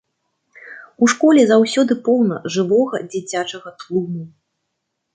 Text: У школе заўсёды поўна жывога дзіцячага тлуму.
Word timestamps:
У 1.03 1.09
школе 1.13 1.43
заўсёды 1.51 1.93
поўна 2.09 2.41
жывога 2.57 3.05
дзіцячага 3.11 3.69
тлуму. 3.81 4.23